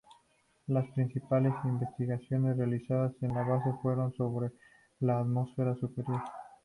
[0.65, 4.49] Las principales investigaciones realizadas en la base fueron sobre
[4.99, 6.23] la atmósfera superior.